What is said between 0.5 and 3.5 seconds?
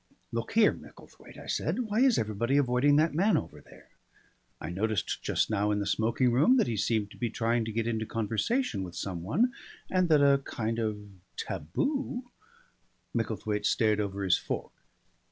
here, Micklethwaite," I said, "why is everybody avoiding that man